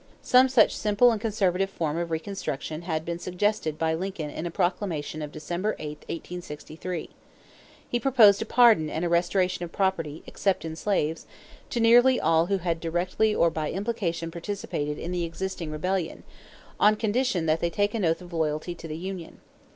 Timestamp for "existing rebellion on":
15.23-16.95